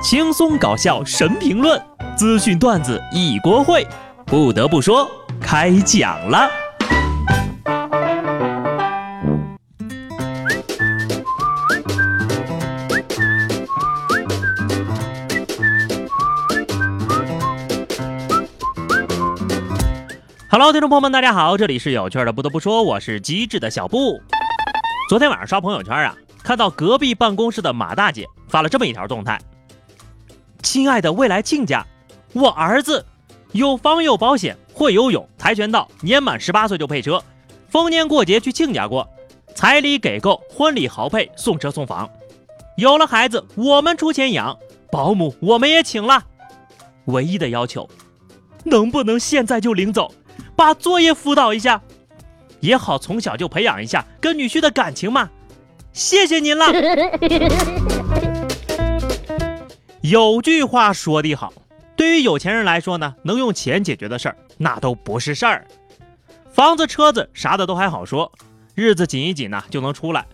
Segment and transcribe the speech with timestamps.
[0.00, 1.80] 轻松搞笑神评论，
[2.16, 3.84] 资讯段子一锅烩。
[4.24, 5.10] 不得不说，
[5.40, 6.48] 开讲了。
[20.48, 22.32] Hello，听众朋友们，大家好，这里是有趣的。
[22.32, 24.22] 不得不说，我是机智的小布。
[25.10, 29.38] 昨天晚上刷朋友圈啊，看到隔壁办公室的马大姐发了这么一条动态
[30.62, 31.86] ：“亲爱的未来亲家，
[32.32, 33.04] 我儿子
[33.52, 37.22] 有房有保险，会游泳、跆拳道，年满十八岁就配车，
[37.68, 39.08] 逢年过节去亲家过，
[39.54, 42.08] 彩礼给够，婚礼豪配，送车送房。
[42.76, 44.56] 有了孩子，我们出钱养，
[44.90, 46.24] 保姆我们也请了。
[47.06, 47.88] 唯一的要求，
[48.64, 50.12] 能不能现在就领走？”
[50.54, 51.80] 把作业辅导一下，
[52.58, 55.30] 也好从小就培养一下跟女婿的感情嘛。
[55.92, 56.66] 谢谢您了。
[60.08, 61.52] 有句话说得好，
[61.94, 65.66] 对于有钱人来说呢，能用钱解决的事儿那都不是事儿。
[66.50, 68.32] 房子、车子啥的都还好说，
[68.74, 70.24] 日子紧一紧呢就能出来。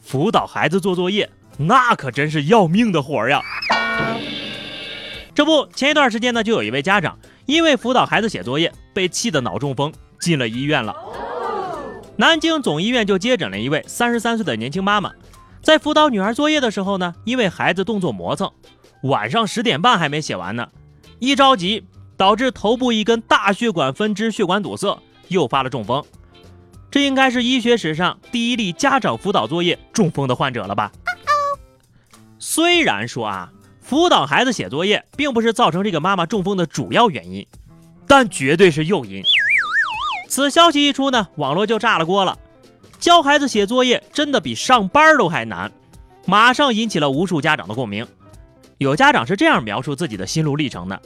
[0.00, 3.42] 辅导孩子做作业，那可真是要命的活儿呀。
[5.34, 7.18] 这不，前一段时间呢，就有一位家长。
[7.46, 10.94] 因为辅导孩子写作业，被气得脑中风，进了医院了。
[12.14, 15.10] 南京总医院就接诊了一位三十三岁的年轻妈妈，
[15.60, 18.48] 在辅导女儿作业的时候呢，因为孩子动作磨蹭，
[19.02, 20.68] 晚上十点半还没写完呢，
[21.18, 21.84] 一着急
[22.16, 26.04] 导致头部一根大血管分支血管堵塞，诱发了中风。
[26.90, 30.90] 这应该是医学史上第一例家长辅导作业中风的患者了吧？
[32.38, 33.52] 虽然说啊。
[33.84, 37.44] 辅导孩子写作业，并不是造成这个妈妈中风的主要原因，
[38.06, 39.22] 但绝对是诱因。
[40.28, 42.38] 此消息一出呢，网络就炸了锅了。
[43.00, 45.70] 教孩子写作业真的比上班都还难，
[46.26, 48.06] 马上引起了无数家长的共鸣。
[48.82, 51.00] 有家长是这样描述自己的心路历程的：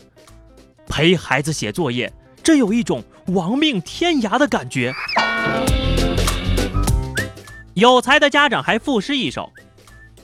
[0.87, 2.11] 陪孩子写作业，
[2.43, 4.95] 这有一种亡命天涯的感觉。
[7.75, 9.53] 有才的家长还赋诗一首：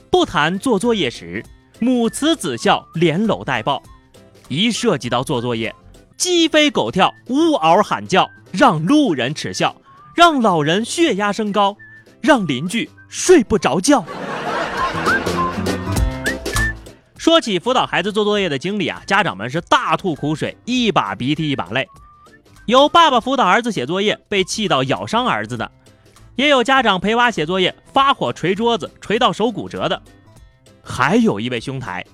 [0.09, 1.43] 不谈做作业时。
[1.79, 3.81] 母慈子孝，连搂带抱，
[4.47, 5.75] 一涉及到做作业，
[6.15, 9.75] 鸡飞狗跳，呜嗷喊叫，让路人耻笑，
[10.15, 11.75] 让老人血压升高，
[12.21, 14.05] 让邻居睡不着觉。
[17.33, 21.89] 说起辅导孩子做作业的经历啊，家长们是大吐苦水，一把鼻涕一把泪。
[22.67, 25.71] 有爸爸辅导儿子写作业被气到咬伤儿子的，
[26.35, 29.99] 也有家长陪娃写作业发火捶桌子，捶到手骨折的。
[30.83, 32.05] 还有一位兄台，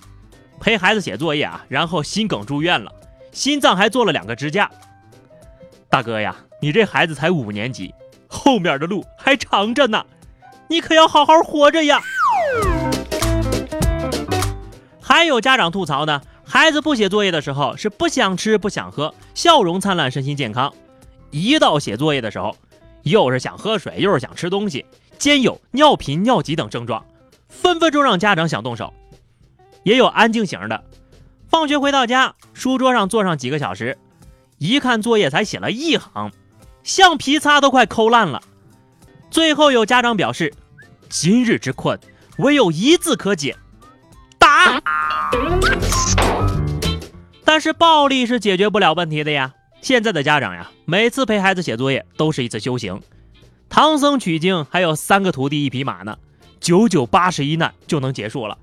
[0.58, 2.90] 陪孩子写作业啊，然后心梗住院了，
[3.34, 4.72] 心脏还做了两个支架。
[5.90, 7.94] 大哥呀，你这孩子才五年级，
[8.26, 10.06] 后面的路还长着呢，
[10.70, 12.00] 你可要好好活着呀。
[15.20, 20.72] 还有家长吐槽呢，孩子不写作业的时候是不想吃不想喝，笑容灿烂，身心健康；
[21.30, 22.56] 一到写作业的时候，
[23.04, 24.86] 又是想喝水，又是想吃东西，
[25.18, 27.06] 兼有尿频、尿急等症状。
[27.50, 28.94] 分分钟让家长想动手，
[29.84, 30.86] 也有安静型的。
[31.50, 33.98] 放学回到家，书桌上坐上几个小时，
[34.58, 36.32] 一看作业才写了一行，
[36.82, 38.42] 橡皮擦都快抠烂了。
[39.30, 40.54] 最后有家长表示
[41.12, 42.00] ：“今日之困，
[42.38, 43.58] 唯有一字可解，
[44.38, 44.82] 打。”
[47.44, 49.54] 但是暴力是解决不了问题的呀。
[49.82, 53.02] 现在的家长呀，每次陪孩子写作业都是一次修行。
[53.70, 56.18] 唐僧取经还有三个徒弟一匹马呢。
[56.60, 58.58] 九九八十一难就能结束了，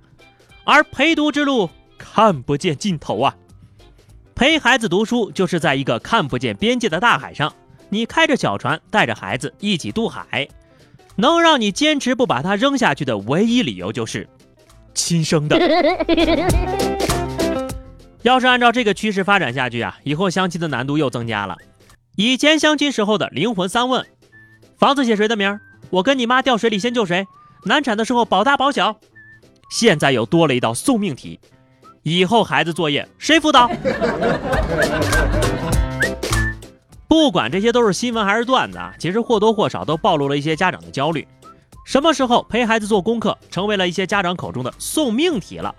[0.64, 3.34] 而陪读之路看不见尽头啊！
[4.34, 7.54] 陪孩子读书就是在一个看不见边界的大海上，
[7.88, 10.46] 你开着小船带着孩子一起渡海，
[11.16, 14.28] 能让你坚持不把他扔下去的唯一理由就是
[14.96, 15.56] 亲生的。
[18.22, 21.56] 要是按照这个趋势发展下去啊，以后相亲的难度又增加了。
[22.16, 24.04] 以前相亲时候的灵魂三问：
[24.76, 25.60] 房子写谁的名？
[25.90, 27.24] 我跟你妈掉水里先救谁？
[27.64, 28.96] 难产的时候保大保小，
[29.70, 31.38] 现在又多了一道送命题，
[32.02, 33.70] 以后孩子作业谁辅导？
[37.06, 41.26] 不管这些都是新闻还是段子啊，其实或多或少都暴露了一些家长的焦虑。
[41.86, 45.72] 什么时候陪孩子做功课成为了一些家长口中的送命题了？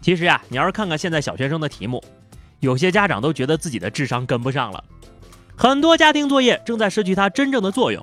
[0.00, 2.00] 其实呀，你要是看看现在小学生的题目，
[2.60, 4.84] 有些家长都觉得自己的智商跟不上了，
[5.56, 8.00] 很多家庭作业正在失去它真正的作用。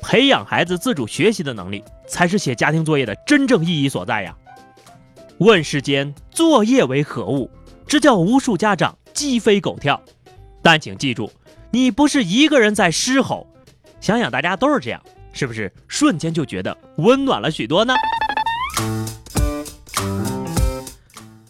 [0.00, 4.34] 培养孩子自主学习的能力，才是写家庭作业的真正意义所在呀！
[5.40, 7.50] 问世间作业为何物，
[7.86, 10.00] 这叫无数家长鸡飞狗跳。
[10.62, 11.30] 但请记住，
[11.70, 13.46] 你不是一个人在狮吼。
[14.00, 17.94] 想想大家都是这样，是不是瞬间就觉得温暖了许多呢？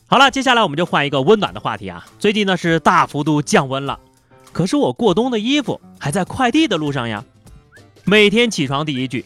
[0.06, 2.04] 好了，接下来我们就换一个温暖的话题啊。
[2.18, 3.98] 最近呢是大幅度降温了，
[4.52, 7.24] 可是我过冬的衣服还在快递的路上呀。
[8.04, 9.24] 每天起床第一句，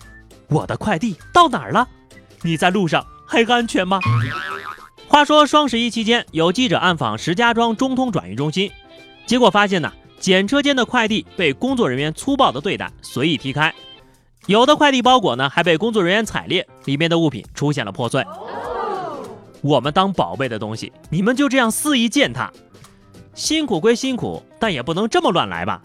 [0.48, 1.88] 我的快递到哪儿了？
[2.42, 3.98] 你在路上还安全吗？
[5.08, 8.70] 话说双十一期间，有记者暗访石家庄中通转运中心，
[9.26, 13.72] 结果发现呢，检车间的快递被工作人员粗暴的对待，随意踢开，
[14.46, 18.25] 有的快递包裹呢还被工作人员踩裂，里面的物品出现了破碎。
[19.62, 22.52] 我们当宝贝的东西，你们就这样肆意践踏，
[23.35, 25.81] 辛苦归辛苦，但也不能这么乱来吧？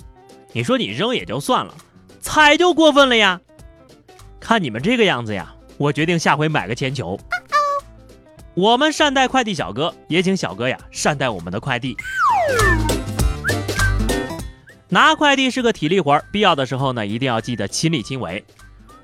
[0.52, 1.74] 你说你扔也就算了，
[2.20, 3.40] 踩就过分了呀！
[4.40, 7.18] 看你们这个样子呀，我决定下回买个铅球。
[8.56, 11.96] 我们善待快递小哥，也请小哥呀善待我们的快递。
[14.90, 18.44] 拿快递是个体力活儿，必要的时候呢，一定要记得亲力亲为。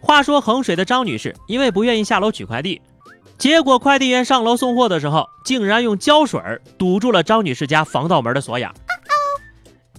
[0.02, 2.82] 话说衡水的张女士，因为不愿意下楼取快递。
[3.38, 6.42] 结果快递员上楼送货的时候，竟然用胶水
[6.78, 8.72] 堵住了张女士家防盗门的锁眼。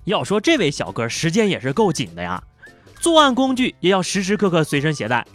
[0.05, 2.43] 要说这位小哥时间也是够紧的呀，
[3.00, 5.27] 作案工具也要时时刻刻随身携带。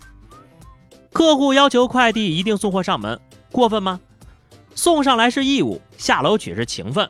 [1.13, 3.19] 客户要求快递一定送货上门，
[3.51, 4.00] 过分吗？
[4.74, 7.09] 送上来是义务，下楼取是情分，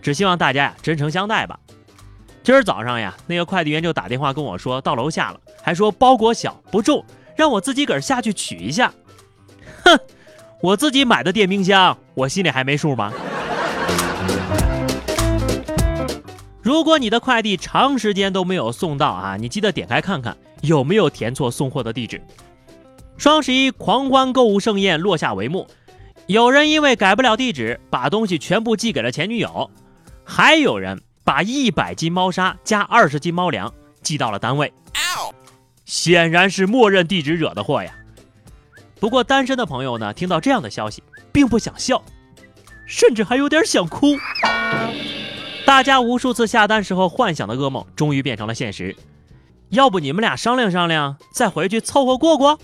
[0.00, 1.58] 只希望大家呀真诚相待吧。
[2.48, 7.04] 今儿早上呀，那个快递员就打电话跟我说到楼下了，还说包裹小不重，
[7.36, 8.90] 让我自己个儿下去取一下。
[9.84, 10.00] 哼。
[10.62, 13.12] 我自己买的电冰箱，我心里还没数吗？
[16.62, 22.18] 如果你的快递长时间都没有送到啊，你记得点开看看有没有填错送货的地址。
[23.18, 25.66] 双十一狂欢购物盛宴落下帷幕，
[26.26, 29.70] 有人因为改不了地址，把东西全部寄给了前女友，
[30.24, 30.98] 还有人
[31.28, 33.70] 把一百斤猫砂加二十斤猫粮
[34.00, 34.72] 寄到了单位，
[35.84, 37.94] 显然是默认地址惹的祸呀。
[38.98, 42.02] 不过单身的朋友呢，听到这样的消息，并不想笑，
[42.86, 44.16] 甚至还有点想哭。
[45.66, 48.96] 大家无数次下单时候幻想的噩梦，终于变成了现实。
[49.68, 52.58] 要不你们俩商量商量，再回去凑合过过。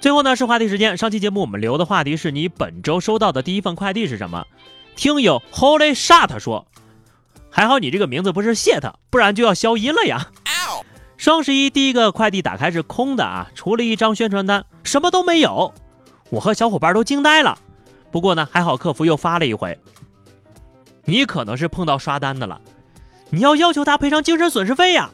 [0.00, 4.46] 最后呢是话题时间，上期节目我们留的话题是你本周收到的第一份快递是什么？
[4.96, 6.66] 听友 Holy Shut 说，
[7.50, 10.30] 还好你这个名字不是谢特，不然就要消音了呀。
[11.16, 15.72] 双十一第一个快递打开是空的啊，除了一张宣传单，什么都没有。
[16.30, 17.58] 我和小伙伴都惊呆了。
[18.10, 19.78] 不过呢，还好客服又发了一回。
[21.04, 22.60] 你可能是碰到刷单的了，
[23.30, 25.10] 你要要求他赔偿精神损失费呀。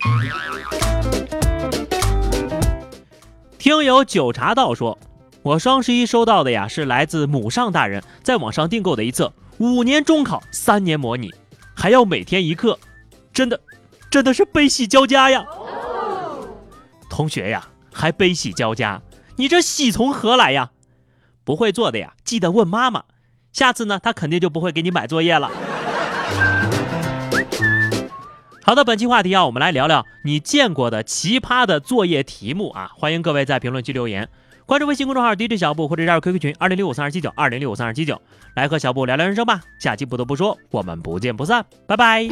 [3.58, 4.98] 听友九茶道说，
[5.42, 11.30] 我双十一收到的呀是来自母上大人在网上订购的一册五年中考三年模拟，
[11.76, 12.78] 还要每天一课，
[13.30, 13.60] 真的，
[14.10, 15.44] 真的是悲喜交加呀。
[17.10, 19.02] 同学呀，还悲喜交加，
[19.36, 20.70] 你这喜从何来呀？
[21.44, 23.04] 不会做的呀，记得问妈妈。
[23.52, 25.50] 下次呢，他肯定就不会给你买作业了。
[28.62, 32.90] 好的，本期话题啊，我们来聊聊你见过的奇葩的作业题目啊！
[32.96, 34.30] 欢迎各位在评论区留言，
[34.70, 38.22] 关注微信公众号 DJ 小布或者加入 QQ 群二零六五三二七九二零六五三二七九，
[38.54, 39.60] 来和小布聊聊人生吧。
[39.80, 42.28] 下期不得不说，我们不见不散，拜拜。